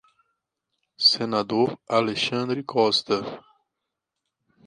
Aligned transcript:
Senador 0.97 1.77
Alexandre 1.87 2.63
Costa 2.63 3.21